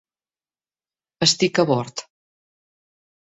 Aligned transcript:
Estic 1.27 1.61
a 1.63 1.67
bord. 1.73 2.05